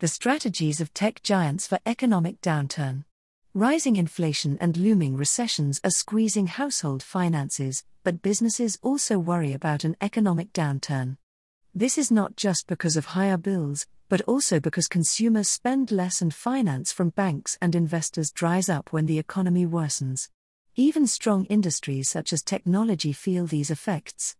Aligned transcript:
The 0.00 0.06
strategies 0.06 0.80
of 0.80 0.94
tech 0.94 1.24
giants 1.24 1.66
for 1.66 1.80
economic 1.84 2.40
downturn. 2.40 3.02
Rising 3.52 3.96
inflation 3.96 4.56
and 4.60 4.76
looming 4.76 5.16
recessions 5.16 5.80
are 5.82 5.90
squeezing 5.90 6.46
household 6.46 7.02
finances, 7.02 7.82
but 8.04 8.22
businesses 8.22 8.78
also 8.80 9.18
worry 9.18 9.52
about 9.52 9.82
an 9.82 9.96
economic 10.00 10.52
downturn. 10.52 11.16
This 11.74 11.98
is 11.98 12.12
not 12.12 12.36
just 12.36 12.68
because 12.68 12.96
of 12.96 13.06
higher 13.06 13.36
bills, 13.36 13.88
but 14.08 14.20
also 14.20 14.60
because 14.60 14.86
consumers 14.86 15.48
spend 15.48 15.90
less 15.90 16.22
and 16.22 16.32
finance 16.32 16.92
from 16.92 17.10
banks 17.10 17.58
and 17.60 17.74
investors 17.74 18.30
dries 18.30 18.68
up 18.68 18.92
when 18.92 19.06
the 19.06 19.18
economy 19.18 19.66
worsens. 19.66 20.28
Even 20.76 21.08
strong 21.08 21.44
industries 21.46 22.08
such 22.08 22.32
as 22.32 22.44
technology 22.44 23.12
feel 23.12 23.46
these 23.48 23.68
effects 23.68 24.36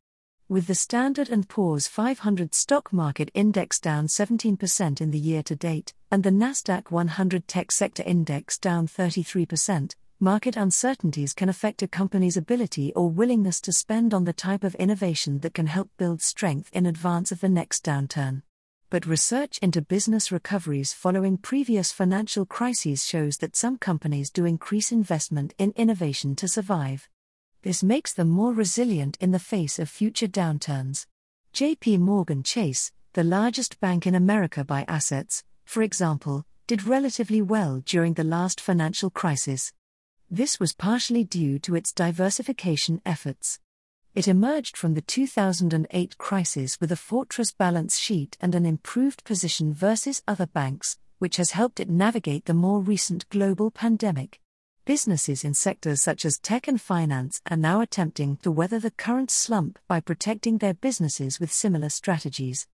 with 0.50 0.66
the 0.66 0.74
Standard 0.74 1.28
& 1.46 1.48
Poor's 1.48 1.86
500 1.86 2.54
stock 2.54 2.90
market 2.90 3.30
index 3.34 3.78
down 3.78 4.06
17% 4.06 5.00
in 5.02 5.10
the 5.10 5.18
year 5.18 5.42
to 5.42 5.54
date, 5.54 5.92
and 6.10 6.22
the 6.22 6.30
Nasdaq 6.30 6.90
100 6.90 7.46
tech 7.46 7.70
sector 7.70 8.02
index 8.06 8.56
down 8.56 8.86
33%, 8.86 9.94
market 10.18 10.56
uncertainties 10.56 11.34
can 11.34 11.50
affect 11.50 11.82
a 11.82 11.86
company's 11.86 12.38
ability 12.38 12.94
or 12.94 13.10
willingness 13.10 13.60
to 13.60 13.74
spend 13.74 14.14
on 14.14 14.24
the 14.24 14.32
type 14.32 14.64
of 14.64 14.74
innovation 14.76 15.40
that 15.40 15.52
can 15.52 15.66
help 15.66 15.90
build 15.98 16.22
strength 16.22 16.70
in 16.72 16.86
advance 16.86 17.30
of 17.30 17.40
the 17.40 17.48
next 17.50 17.84
downturn. 17.84 18.40
But 18.88 19.04
research 19.04 19.58
into 19.58 19.82
business 19.82 20.32
recoveries 20.32 20.94
following 20.94 21.36
previous 21.36 21.92
financial 21.92 22.46
crises 22.46 23.04
shows 23.04 23.36
that 23.38 23.54
some 23.54 23.76
companies 23.76 24.30
do 24.30 24.46
increase 24.46 24.92
investment 24.92 25.52
in 25.58 25.74
innovation 25.76 26.34
to 26.36 26.48
survive. 26.48 27.06
This 27.62 27.82
makes 27.82 28.12
them 28.12 28.28
more 28.28 28.52
resilient 28.52 29.18
in 29.20 29.32
the 29.32 29.40
face 29.40 29.80
of 29.80 29.88
future 29.88 30.28
downturns. 30.28 31.06
JP 31.52 31.98
Morgan 31.98 32.44
Chase, 32.44 32.92
the 33.14 33.24
largest 33.24 33.80
bank 33.80 34.06
in 34.06 34.14
America 34.14 34.62
by 34.62 34.84
assets, 34.86 35.42
for 35.64 35.82
example, 35.82 36.46
did 36.68 36.84
relatively 36.84 37.42
well 37.42 37.82
during 37.84 38.14
the 38.14 38.22
last 38.22 38.60
financial 38.60 39.10
crisis. 39.10 39.72
This 40.30 40.60
was 40.60 40.72
partially 40.72 41.24
due 41.24 41.58
to 41.60 41.74
its 41.74 41.92
diversification 41.92 43.02
efforts. 43.04 43.58
It 44.14 44.28
emerged 44.28 44.76
from 44.76 44.94
the 44.94 45.02
2008 45.02 46.16
crisis 46.16 46.80
with 46.80 46.92
a 46.92 46.96
fortress 46.96 47.50
balance 47.50 47.98
sheet 47.98 48.36
and 48.40 48.54
an 48.54 48.66
improved 48.66 49.24
position 49.24 49.74
versus 49.74 50.22
other 50.28 50.46
banks, 50.46 50.96
which 51.18 51.38
has 51.38 51.50
helped 51.50 51.80
it 51.80 51.90
navigate 51.90 52.44
the 52.44 52.54
more 52.54 52.80
recent 52.80 53.28
global 53.30 53.72
pandemic 53.72 54.40
businesses 54.88 55.44
in 55.44 55.52
sectors 55.52 56.00
such 56.00 56.24
as 56.24 56.38
tech 56.38 56.66
and 56.66 56.80
finance 56.80 57.42
are 57.50 57.58
now 57.58 57.82
attempting 57.82 58.38
to 58.38 58.50
weather 58.50 58.78
the 58.78 58.90
current 58.90 59.30
slump 59.30 59.78
by 59.86 60.00
protecting 60.00 60.56
their 60.56 60.72
businesses 60.72 61.38
with 61.38 61.52
similar 61.52 61.90
strategies. 61.90 62.66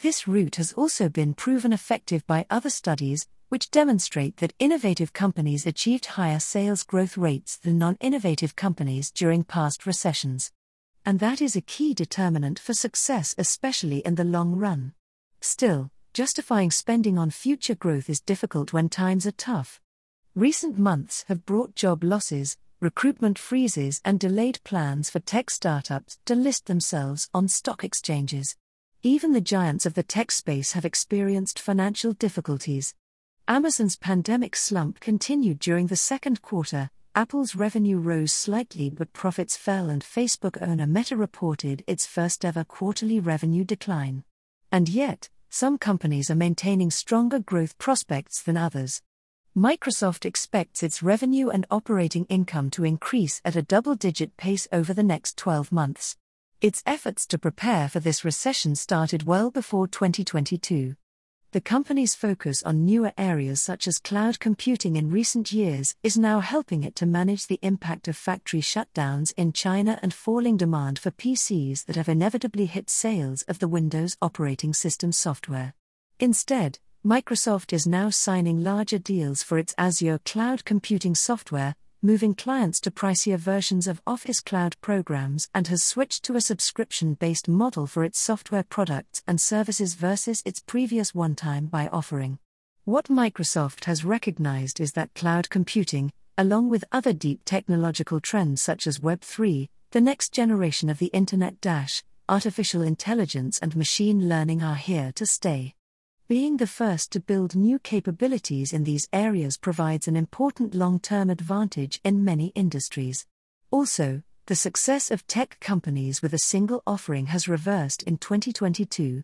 This 0.00 0.28
route 0.28 0.56
has 0.56 0.74
also 0.74 1.08
been 1.08 1.32
proven 1.32 1.72
effective 1.72 2.26
by 2.26 2.44
other 2.50 2.68
studies, 2.68 3.26
which 3.48 3.70
demonstrate 3.70 4.36
that 4.36 4.52
innovative 4.58 5.14
companies 5.14 5.66
achieved 5.66 6.04
higher 6.04 6.38
sales 6.38 6.82
growth 6.82 7.16
rates 7.16 7.56
than 7.56 7.78
non 7.78 7.96
innovative 7.98 8.54
companies 8.56 9.10
during 9.10 9.42
past 9.42 9.86
recessions. 9.86 10.52
And 11.06 11.18
that 11.20 11.40
is 11.40 11.56
a 11.56 11.62
key 11.62 11.94
determinant 11.94 12.58
for 12.58 12.74
success, 12.74 13.34
especially 13.38 14.00
in 14.00 14.16
the 14.16 14.24
long 14.24 14.56
run. 14.56 14.92
Still, 15.40 15.90
justifying 16.12 16.70
spending 16.70 17.16
on 17.16 17.30
future 17.30 17.74
growth 17.74 18.10
is 18.10 18.20
difficult 18.20 18.74
when 18.74 18.90
times 18.90 19.26
are 19.26 19.32
tough. 19.32 19.80
Recent 20.36 20.76
months 20.76 21.24
have 21.28 21.46
brought 21.46 21.76
job 21.76 22.02
losses, 22.02 22.56
recruitment 22.80 23.38
freezes, 23.38 24.00
and 24.04 24.18
delayed 24.18 24.58
plans 24.64 25.08
for 25.08 25.20
tech 25.20 25.48
startups 25.48 26.18
to 26.24 26.34
list 26.34 26.66
themselves 26.66 27.30
on 27.32 27.46
stock 27.46 27.84
exchanges. 27.84 28.56
Even 29.04 29.30
the 29.30 29.40
giants 29.40 29.86
of 29.86 29.94
the 29.94 30.02
tech 30.02 30.32
space 30.32 30.72
have 30.72 30.84
experienced 30.84 31.60
financial 31.60 32.12
difficulties. 32.12 32.96
Amazon's 33.46 33.94
pandemic 33.94 34.56
slump 34.56 34.98
continued 34.98 35.60
during 35.60 35.86
the 35.86 35.94
second 35.94 36.42
quarter. 36.42 36.90
Apple's 37.14 37.54
revenue 37.54 37.98
rose 37.98 38.32
slightly 38.32 38.90
but 38.90 39.12
profits 39.12 39.56
fell, 39.56 39.88
and 39.88 40.02
Facebook 40.02 40.60
owner 40.60 40.88
Meta 40.88 41.16
reported 41.16 41.84
its 41.86 42.06
first 42.06 42.44
ever 42.44 42.64
quarterly 42.64 43.20
revenue 43.20 43.62
decline. 43.62 44.24
And 44.72 44.88
yet, 44.88 45.28
some 45.48 45.78
companies 45.78 46.28
are 46.28 46.34
maintaining 46.34 46.90
stronger 46.90 47.38
growth 47.38 47.78
prospects 47.78 48.42
than 48.42 48.56
others. 48.56 49.00
Microsoft 49.56 50.24
expects 50.24 50.82
its 50.82 51.00
revenue 51.00 51.48
and 51.48 51.64
operating 51.70 52.24
income 52.24 52.70
to 52.70 52.84
increase 52.84 53.40
at 53.44 53.54
a 53.54 53.62
double 53.62 53.94
digit 53.94 54.36
pace 54.36 54.66
over 54.72 54.92
the 54.92 55.04
next 55.04 55.36
12 55.36 55.70
months. 55.70 56.16
Its 56.60 56.82
efforts 56.86 57.24
to 57.24 57.38
prepare 57.38 57.88
for 57.88 58.00
this 58.00 58.24
recession 58.24 58.74
started 58.74 59.28
well 59.28 59.52
before 59.52 59.86
2022. 59.86 60.96
The 61.52 61.60
company's 61.60 62.16
focus 62.16 62.64
on 62.64 62.84
newer 62.84 63.12
areas 63.16 63.62
such 63.62 63.86
as 63.86 64.00
cloud 64.00 64.40
computing 64.40 64.96
in 64.96 65.12
recent 65.12 65.52
years 65.52 65.94
is 66.02 66.18
now 66.18 66.40
helping 66.40 66.82
it 66.82 66.96
to 66.96 67.06
manage 67.06 67.46
the 67.46 67.60
impact 67.62 68.08
of 68.08 68.16
factory 68.16 68.60
shutdowns 68.60 69.32
in 69.36 69.52
China 69.52 70.00
and 70.02 70.12
falling 70.12 70.56
demand 70.56 70.98
for 70.98 71.12
PCs 71.12 71.84
that 71.84 71.94
have 71.94 72.08
inevitably 72.08 72.66
hit 72.66 72.90
sales 72.90 73.42
of 73.42 73.60
the 73.60 73.68
Windows 73.68 74.16
operating 74.20 74.74
system 74.74 75.12
software. 75.12 75.74
Instead, 76.18 76.80
Microsoft 77.06 77.74
is 77.74 77.86
now 77.86 78.08
signing 78.08 78.64
larger 78.64 78.98
deals 78.98 79.42
for 79.42 79.58
its 79.58 79.74
Azure 79.76 80.18
cloud 80.24 80.64
computing 80.64 81.14
software, 81.14 81.74
moving 82.00 82.34
clients 82.34 82.80
to 82.80 82.90
pricier 82.90 83.36
versions 83.36 83.86
of 83.86 84.00
Office 84.06 84.40
cloud 84.40 84.74
programs, 84.80 85.50
and 85.54 85.68
has 85.68 85.82
switched 85.82 86.22
to 86.24 86.34
a 86.34 86.40
subscription 86.40 87.12
based 87.12 87.46
model 87.46 87.86
for 87.86 88.04
its 88.04 88.18
software 88.18 88.62
products 88.62 89.22
and 89.26 89.38
services 89.38 89.92
versus 89.92 90.42
its 90.46 90.60
previous 90.60 91.14
one 91.14 91.34
time 91.34 91.66
buy 91.66 91.88
offering. 91.88 92.38
What 92.84 93.08
Microsoft 93.08 93.84
has 93.84 94.02
recognized 94.02 94.80
is 94.80 94.92
that 94.92 95.12
cloud 95.12 95.50
computing, 95.50 96.10
along 96.38 96.70
with 96.70 96.86
other 96.90 97.12
deep 97.12 97.42
technological 97.44 98.18
trends 98.18 98.62
such 98.62 98.86
as 98.86 99.00
Web3, 99.00 99.68
the 99.90 100.00
next 100.00 100.32
generation 100.32 100.88
of 100.88 100.98
the 100.98 101.12
Internet 101.12 101.60
Dash, 101.60 102.02
artificial 102.30 102.80
intelligence, 102.80 103.58
and 103.58 103.76
machine 103.76 104.26
learning 104.26 104.62
are 104.62 104.76
here 104.76 105.12
to 105.16 105.26
stay. 105.26 105.74
Being 106.34 106.56
the 106.56 106.66
first 106.66 107.12
to 107.12 107.20
build 107.20 107.54
new 107.54 107.78
capabilities 107.78 108.72
in 108.72 108.82
these 108.82 109.06
areas 109.12 109.56
provides 109.56 110.08
an 110.08 110.16
important 110.16 110.74
long 110.74 110.98
term 110.98 111.30
advantage 111.30 112.00
in 112.02 112.24
many 112.24 112.48
industries. 112.56 113.24
Also, 113.70 114.20
the 114.46 114.56
success 114.56 115.12
of 115.12 115.28
tech 115.28 115.56
companies 115.60 116.22
with 116.22 116.34
a 116.34 116.38
single 116.38 116.82
offering 116.88 117.26
has 117.26 117.46
reversed 117.46 118.02
in 118.02 118.18
2022. 118.18 119.22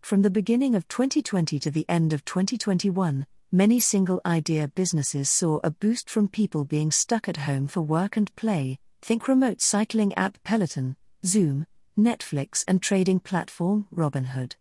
From 0.00 0.22
the 0.22 0.30
beginning 0.30 0.74
of 0.74 0.88
2020 0.88 1.60
to 1.60 1.70
the 1.70 1.86
end 1.88 2.12
of 2.12 2.24
2021, 2.24 3.24
many 3.52 3.78
single 3.78 4.20
idea 4.26 4.66
businesses 4.66 5.30
saw 5.30 5.60
a 5.62 5.70
boost 5.70 6.10
from 6.10 6.26
people 6.26 6.64
being 6.64 6.90
stuck 6.90 7.28
at 7.28 7.46
home 7.46 7.68
for 7.68 7.82
work 7.82 8.16
and 8.16 8.34
play. 8.34 8.80
Think 9.00 9.28
remote 9.28 9.60
cycling 9.60 10.12
app 10.14 10.38
Peloton, 10.42 10.96
Zoom, 11.24 11.68
Netflix, 11.96 12.64
and 12.66 12.82
trading 12.82 13.20
platform 13.20 13.86
Robinhood. 13.94 14.56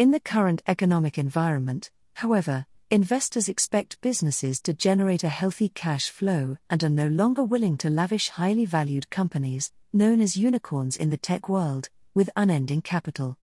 In 0.00 0.12
the 0.12 0.18
current 0.18 0.62
economic 0.66 1.18
environment, 1.18 1.90
however, 2.14 2.64
investors 2.90 3.50
expect 3.50 4.00
businesses 4.00 4.58
to 4.62 4.72
generate 4.72 5.24
a 5.24 5.28
healthy 5.28 5.68
cash 5.68 6.08
flow 6.08 6.56
and 6.70 6.82
are 6.82 6.88
no 6.88 7.06
longer 7.08 7.44
willing 7.44 7.76
to 7.76 7.90
lavish 7.90 8.30
highly 8.30 8.64
valued 8.64 9.10
companies, 9.10 9.72
known 9.92 10.22
as 10.22 10.38
unicorns 10.38 10.96
in 10.96 11.10
the 11.10 11.18
tech 11.18 11.50
world, 11.50 11.90
with 12.14 12.30
unending 12.34 12.80
capital. 12.80 13.36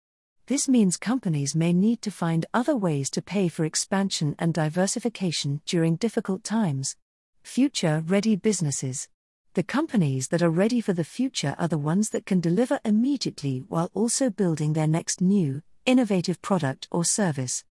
This 0.46 0.66
means 0.66 0.96
companies 0.96 1.54
may 1.54 1.74
need 1.74 2.00
to 2.00 2.10
find 2.10 2.46
other 2.54 2.74
ways 2.74 3.10
to 3.10 3.20
pay 3.20 3.48
for 3.48 3.66
expansion 3.66 4.34
and 4.38 4.54
diversification 4.54 5.60
during 5.66 5.96
difficult 5.96 6.42
times. 6.42 6.96
Future 7.42 8.02
ready 8.06 8.34
businesses. 8.34 9.10
The 9.52 9.62
companies 9.62 10.28
that 10.28 10.40
are 10.40 10.48
ready 10.48 10.80
for 10.80 10.94
the 10.94 11.04
future 11.04 11.54
are 11.58 11.68
the 11.68 11.76
ones 11.76 12.08
that 12.10 12.24
can 12.24 12.40
deliver 12.40 12.80
immediately 12.82 13.62
while 13.68 13.90
also 13.92 14.30
building 14.30 14.72
their 14.72 14.86
next 14.86 15.20
new, 15.20 15.60
innovative 15.86 16.42
product 16.42 16.88
or 16.90 17.04
service. 17.04 17.64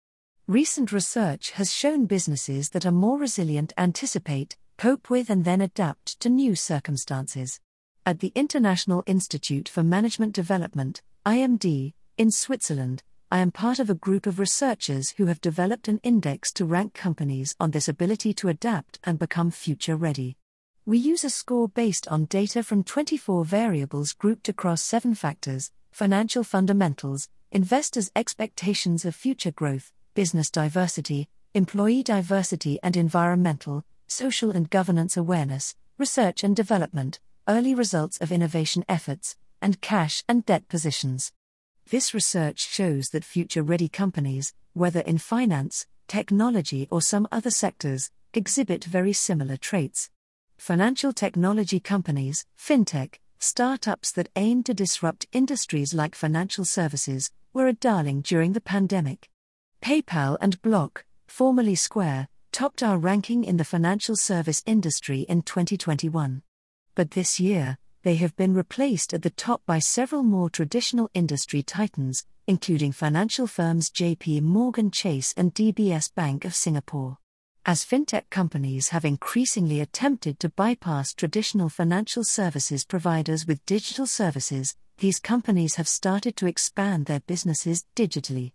Recent 0.47 0.93
research 0.93 1.51
has 1.53 1.73
shown 1.73 2.07
businesses 2.07 2.71
that 2.71 2.87
are 2.87 2.93
more 2.93 3.19
resilient 3.19 3.73
anticipate, 3.77 4.56
cope 4.79 5.11
with, 5.11 5.29
and 5.29 5.44
then 5.44 5.61
adapt 5.61 6.21
to 6.21 6.31
new 6.31 6.55
circumstances. 6.55 7.61
At 8.06 8.21
the 8.21 8.33
International 8.35 9.03
Institute 9.06 9.69
for 9.69 9.83
Management 9.83 10.33
Development, 10.33 11.03
IMD, 11.27 11.94
in 12.17 12.31
Switzerland, 12.31 13.03
I 13.31 13.38
am 13.38 13.50
part 13.50 13.81
of 13.81 13.91
a 13.91 13.94
group 13.94 14.27
of 14.27 14.38
researchers 14.38 15.11
who 15.17 15.27
have 15.27 15.41
developed 15.41 15.88
an 15.88 15.99
index 16.05 16.53
to 16.53 16.65
rank 16.65 16.94
companies 16.94 17.56
on 17.59 17.73
this 17.73 17.88
ability 17.88 18.33
to 18.35 18.49
adapt 18.49 19.00
and 19.03 19.19
become 19.19 19.50
future 19.50 19.97
ready. 19.97 20.37
We 20.87 20.99
use 20.99 21.25
a 21.25 21.31
score 21.31 21.69
based 21.69 22.06
on 22.09 22.27
data 22.27 22.62
from 22.62 22.85
24 22.85 23.44
variables 23.44 24.12
grouped 24.12 24.49
across 24.49 24.83
seven 24.83 25.15
factors 25.15 25.73
financial 25.94 26.43
fundamentals, 26.43 27.29
investors' 27.52 28.11
expectations 28.17 29.05
of 29.05 29.14
future 29.14 29.52
growth, 29.52 29.93
business 30.14 30.50
diversity, 30.50 31.29
employee 31.55 32.02
diversity 32.02 32.81
and 32.82 32.96
environmental, 32.96 33.85
social 34.08 34.50
and 34.50 34.69
governance 34.70 35.17
awareness, 35.17 35.76
research 35.96 36.43
and 36.43 36.56
development, 36.56 37.20
early 37.46 37.76
results 37.76 38.19
of 38.20 38.32
innovation 38.32 38.85
efforts, 38.88 39.37
and 39.62 39.81
cash 39.81 40.25
and 40.29 40.44
debt 40.44 40.67
positions. 40.67 41.31
This 41.88 42.12
research 42.12 42.69
shows 42.69 43.11
that 43.11 43.23
future 43.23 43.62
ready 43.62 43.88
companies, 43.88 44.52
whether 44.73 44.99
in 44.99 45.19
finance, 45.19 45.87
technology, 46.08 46.88
or 46.90 47.02
some 47.02 47.29
other 47.31 47.50
sectors, 47.50 48.11
exhibit 48.32 48.82
very 48.82 49.12
similar 49.12 49.56
traits. 49.56 50.11
Financial 50.58 51.12
technology 51.12 51.79
companies, 51.79 52.47
fintech, 52.58 53.19
startups 53.44 54.11
that 54.12 54.31
aim 54.37 54.62
to 54.62 54.73
disrupt 54.73 55.26
industries 55.32 55.93
like 55.93 56.14
financial 56.14 56.64
services, 56.64 57.31
were 57.52 57.67
a 57.67 57.75
darling 57.75 58.23
during 58.23 58.55
the 58.55 58.61
pandemic. 58.61 59.29
PayPal 59.82 60.38
and 60.41 60.61
Block, 60.62 61.05
formerly 61.26 61.75
Square, 61.75 62.29
topped 62.52 62.82
our 62.82 62.96
ranking 62.96 63.44
in 63.44 63.58
the 63.58 63.64
financial 63.64 64.17
service 64.17 64.62
industry 64.64 65.20
in 65.29 65.43
2021. 65.43 66.43
But 66.94 67.11
this 67.11 67.38
year, 67.38 67.76
they 68.02 68.14
have 68.14 68.35
been 68.37 68.55
replaced 68.55 69.12
at 69.12 69.23
the 69.23 69.31
top 69.31 69.62
by 69.67 69.79
several 69.79 70.23
more 70.23 70.49
traditional 70.49 71.11
industry 71.12 71.62
titans, 71.62 72.25
including 72.47 72.93
financial 72.93 73.47
firms 73.47 73.90
JP 73.90 74.40
Morgan 74.43 74.90
Chase 74.90 75.35
and 75.37 75.55
DBS 75.55 76.14
Bank 76.14 76.44
of 76.44 76.55
Singapore. 76.55 77.19
As 77.66 77.82
fintech 77.82 78.28
companies 78.28 78.90
have 78.90 79.06
increasingly 79.06 79.81
attempted 79.81 80.38
to 80.40 80.50
bypass 80.50 81.14
traditional 81.14 81.70
financial 81.70 82.22
services 82.22 82.84
providers 82.84 83.46
with 83.46 83.64
digital 83.64 84.06
services, 84.06 84.76
these 84.99 85.19
companies 85.19 85.76
have 85.76 85.88
started 85.88 86.37
to 86.37 86.46
expand 86.46 87.06
their 87.06 87.20
businesses 87.20 87.87
digitally. 87.96 88.52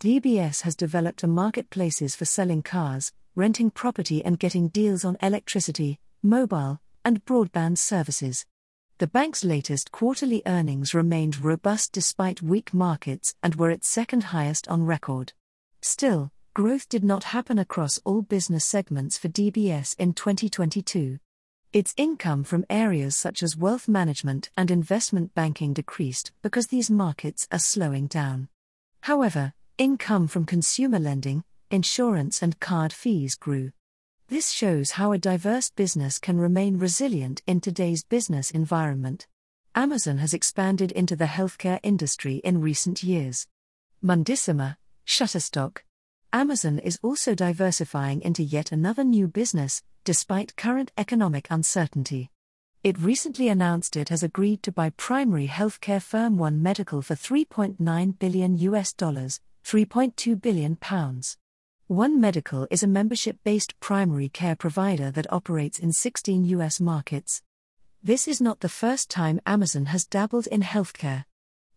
DBS 0.00 0.62
has 0.62 0.74
developed 0.74 1.22
a 1.22 1.28
marketplaces 1.28 2.16
for 2.16 2.24
selling 2.24 2.62
cars, 2.62 3.12
renting 3.36 3.70
property, 3.70 4.24
and 4.24 4.40
getting 4.40 4.66
deals 4.66 5.04
on 5.04 5.16
electricity, 5.22 6.00
mobile, 6.20 6.80
and 7.04 7.24
broadband 7.24 7.78
services. 7.78 8.44
The 8.98 9.06
bank's 9.06 9.44
latest 9.44 9.92
quarterly 9.92 10.42
earnings 10.46 10.94
remained 10.94 11.44
robust 11.44 11.92
despite 11.92 12.42
weak 12.42 12.74
markets 12.74 13.36
and 13.40 13.54
were 13.54 13.70
its 13.70 13.86
second 13.86 14.24
highest 14.24 14.66
on 14.66 14.84
record. 14.84 15.32
Still, 15.80 16.32
growth 16.54 16.86
did 16.90 17.02
not 17.02 17.24
happen 17.24 17.58
across 17.58 17.98
all 18.04 18.20
business 18.20 18.64
segments 18.64 19.16
for 19.16 19.28
DBS 19.28 19.96
in 19.98 20.12
2022. 20.12 21.18
Its 21.72 21.94
income 21.96 22.44
from 22.44 22.66
areas 22.68 23.16
such 23.16 23.42
as 23.42 23.56
wealth 23.56 23.88
management 23.88 24.50
and 24.54 24.70
investment 24.70 25.34
banking 25.34 25.72
decreased 25.72 26.30
because 26.42 26.66
these 26.66 26.90
markets 26.90 27.48
are 27.50 27.58
slowing 27.58 28.06
down. 28.06 28.48
However, 29.00 29.54
income 29.78 30.28
from 30.28 30.44
consumer 30.44 30.98
lending, 30.98 31.42
insurance, 31.70 32.42
and 32.42 32.60
card 32.60 32.92
fees 32.92 33.34
grew. 33.34 33.72
This 34.28 34.50
shows 34.50 34.92
how 34.92 35.12
a 35.12 35.18
diverse 35.18 35.70
business 35.70 36.18
can 36.18 36.36
remain 36.36 36.78
resilient 36.78 37.40
in 37.46 37.62
today's 37.62 38.04
business 38.04 38.50
environment. 38.50 39.26
Amazon 39.74 40.18
has 40.18 40.34
expanded 40.34 40.92
into 40.92 41.16
the 41.16 41.24
healthcare 41.24 41.80
industry 41.82 42.42
in 42.44 42.60
recent 42.60 43.02
years. 43.02 43.46
Mundissima, 44.04 44.76
Shutterstock, 45.06 45.78
Amazon 46.34 46.78
is 46.78 46.98
also 47.02 47.34
diversifying 47.34 48.22
into 48.22 48.42
yet 48.42 48.72
another 48.72 49.04
new 49.04 49.28
business, 49.28 49.82
despite 50.02 50.56
current 50.56 50.90
economic 50.96 51.46
uncertainty. 51.50 52.30
It 52.82 52.98
recently 52.98 53.48
announced 53.48 53.96
it 53.96 54.08
has 54.08 54.22
agreed 54.22 54.62
to 54.62 54.72
buy 54.72 54.90
primary 54.90 55.46
healthcare 55.46 56.00
firm 56.00 56.38
One 56.38 56.62
Medical 56.62 57.02
for 57.02 57.14
3.9 57.14 58.18
billion 58.18 58.56
US 58.56 58.94
dollars, 58.94 59.40
3.2 59.66 60.40
billion 60.40 60.76
pounds. 60.76 61.36
One 61.86 62.18
Medical 62.18 62.66
is 62.70 62.82
a 62.82 62.88
membership-based 62.88 63.78
primary 63.78 64.30
care 64.30 64.56
provider 64.56 65.10
that 65.10 65.30
operates 65.30 65.78
in 65.78 65.92
16 65.92 66.46
US 66.46 66.80
markets. 66.80 67.42
This 68.02 68.26
is 68.26 68.40
not 68.40 68.60
the 68.60 68.70
first 68.70 69.10
time 69.10 69.38
Amazon 69.44 69.84
has 69.86 70.06
dabbled 70.06 70.46
in 70.46 70.62
healthcare. 70.62 71.26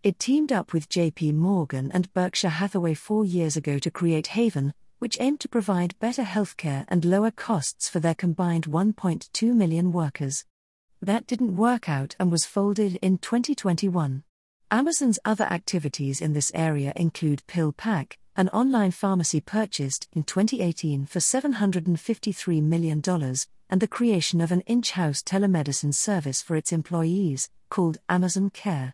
It 0.05 0.19
teamed 0.19 0.51
up 0.51 0.71
with 0.71 0.87
JP 0.87 1.33
Morgan 1.33 1.89
and 1.91 2.13
Berkshire 2.13 2.49
Hathaway 2.49 2.93
four 2.93 3.25
years 3.25 3.57
ago 3.57 3.79
to 3.79 3.89
create 3.89 4.27
Haven, 4.27 4.71
which 4.99 5.17
aimed 5.19 5.39
to 5.39 5.49
provide 5.49 5.97
better 5.97 6.21
healthcare 6.21 6.85
and 6.89 7.03
lower 7.03 7.31
costs 7.31 7.89
for 7.89 7.99
their 7.99 8.13
combined 8.13 8.65
1.2 8.65 9.55
million 9.55 9.91
workers. 9.91 10.45
That 11.01 11.25
didn't 11.25 11.55
work 11.55 11.89
out 11.89 12.15
and 12.19 12.31
was 12.31 12.45
folded 12.45 12.97
in 12.97 13.17
2021. 13.17 14.23
Amazon's 14.69 15.17
other 15.25 15.45
activities 15.45 16.21
in 16.21 16.33
this 16.33 16.51
area 16.53 16.93
include 16.95 17.41
PillPack, 17.47 18.17
an 18.35 18.49
online 18.49 18.91
pharmacy 18.91 19.41
purchased 19.41 20.07
in 20.13 20.21
2018 20.21 21.07
for 21.07 21.17
$753 21.17 22.61
million, 22.61 23.01
and 23.71 23.81
the 23.81 23.87
creation 23.87 24.39
of 24.39 24.51
an 24.51 24.61
in 24.67 24.83
house 24.83 25.23
telemedicine 25.23 25.95
service 25.95 26.43
for 26.43 26.55
its 26.55 26.71
employees, 26.71 27.49
called 27.71 27.97
Amazon 28.07 28.51
Care. 28.51 28.93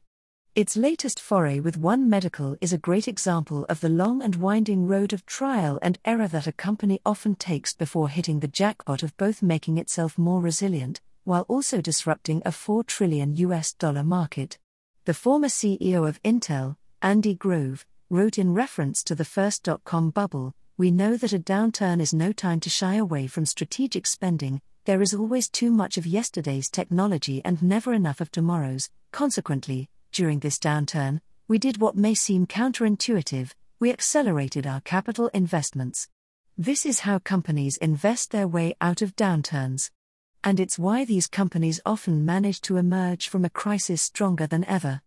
Its 0.54 0.76
latest 0.76 1.18
foray 1.18 1.62
with 1.62 1.78
One 1.78 2.10
Medical 2.10 2.58
is 2.60 2.74
a 2.74 2.78
great 2.78 3.08
example 3.08 3.66
of 3.70 3.80
the 3.80 3.88
long 3.88 4.22
and 4.22 4.36
winding 4.36 4.86
road 4.86 5.14
of 5.14 5.26
trial 5.26 5.80
and 5.82 5.98
error 6.04 6.28
that 6.28 6.46
a 6.46 6.52
company 6.52 7.00
often 7.06 7.36
takes 7.36 7.74
before 7.74 8.10
hitting 8.10 8.42
the 8.42 8.50
jackpot 8.50 9.02
of 9.02 9.16
both 9.16 9.42
making 9.42 9.78
itself 9.78 10.18
more 10.18 10.42
resilient 10.42 11.00
while 11.24 11.46
also 11.48 11.80
disrupting 11.80 12.42
a 12.44 12.52
4 12.52 12.84
trillion 12.84 13.34
US 13.38 13.72
dollar 13.72 14.04
market. 14.04 14.58
The 15.06 15.14
former 15.14 15.48
CEO 15.48 16.06
of 16.06 16.22
Intel, 16.22 16.76
Andy 17.02 17.34
Grove, 17.34 17.86
wrote 18.10 18.38
in 18.38 18.54
reference 18.54 19.06
to 19.06 19.16
the 19.16 19.24
first 19.24 19.64
dot 19.64 19.86
com 19.86 20.10
bubble 20.10 20.54
We 20.76 20.92
know 20.92 21.16
that 21.16 21.32
a 21.32 21.40
downturn 21.40 22.02
is 22.02 22.14
no 22.14 22.34
time 22.34 22.60
to 22.60 22.70
shy 22.70 22.96
away 22.96 23.28
from 23.28 23.46
strategic 23.46 24.06
spending, 24.06 24.62
there 24.84 25.02
is 25.02 25.14
always 25.14 25.48
too 25.48 25.72
much 25.72 25.96
of 25.96 26.06
yesterday's 26.06 26.70
technology 26.70 27.42
and 27.46 27.64
never 27.64 27.94
enough 27.94 28.20
of 28.20 28.32
tomorrow's, 28.32 28.90
consequently, 29.14 29.88
during 30.12 30.40
this 30.40 30.60
downturn, 30.60 31.22
we 31.48 31.58
did 31.58 31.80
what 31.80 31.96
may 31.96 32.14
seem 32.14 32.48
counterintuitive 32.48 33.52
we 33.82 33.92
accelerated 33.92 34.68
our 34.68 34.80
capital 34.82 35.32
investments. 35.34 36.08
This 36.56 36.86
is 36.86 37.00
how 37.00 37.18
companies 37.18 37.78
invest 37.78 38.30
their 38.30 38.48
way 38.48 38.76
out 38.80 39.02
of 39.02 39.16
downturns. 39.16 39.90
And 40.44 40.60
it's 40.60 40.78
why 40.78 41.04
these 41.04 41.26
companies 41.26 41.82
often 41.84 42.24
manage 42.24 42.62
to 42.62 42.78
emerge 42.78 43.28
from 43.28 43.44
a 43.44 43.50
crisis 43.50 44.04
stronger 44.04 44.46
than 44.46 44.66
ever. 44.66 45.02